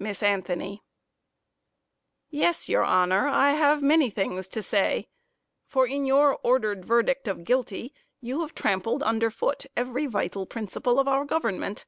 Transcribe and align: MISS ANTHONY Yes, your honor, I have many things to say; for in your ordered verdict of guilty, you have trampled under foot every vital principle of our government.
MISS 0.00 0.20
ANTHONY 0.24 0.82
Yes, 2.28 2.68
your 2.68 2.82
honor, 2.82 3.28
I 3.28 3.52
have 3.52 3.84
many 3.84 4.10
things 4.10 4.48
to 4.48 4.64
say; 4.64 5.06
for 5.68 5.86
in 5.86 6.06
your 6.06 6.40
ordered 6.42 6.84
verdict 6.84 7.28
of 7.28 7.44
guilty, 7.44 7.94
you 8.20 8.40
have 8.40 8.52
trampled 8.56 9.04
under 9.04 9.30
foot 9.30 9.66
every 9.76 10.06
vital 10.06 10.44
principle 10.44 10.98
of 10.98 11.06
our 11.06 11.24
government. 11.24 11.84